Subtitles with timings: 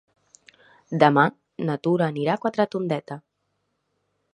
[1.03, 1.25] Demà
[1.69, 3.23] na Tura anirà a Quatretondeta.